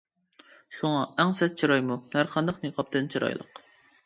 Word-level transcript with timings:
شۇڭا 0.77 1.03
ئەڭ 1.23 1.35
سەت 1.41 1.59
چىرايمۇ 1.63 1.99
ھەر 2.15 2.33
قانداق 2.33 2.59
نىقابتىن 2.65 3.13
چىرايلىق. 3.17 3.63